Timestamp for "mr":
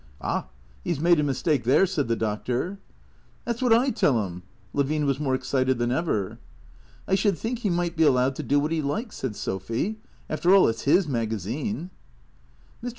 12.83-12.89